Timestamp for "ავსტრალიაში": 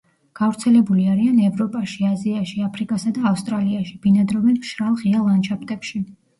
3.35-3.95